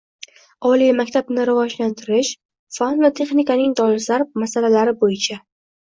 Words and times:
oliy 0.69 0.93
maktabni 0.99 1.43
rivojlantirish, 1.49 2.33
fan 2.79 3.03
va 3.05 3.11
texnikaning 3.21 3.77
dolzarb 3.81 4.43
masalalari 4.45 4.97
bo`yicha 5.05 5.39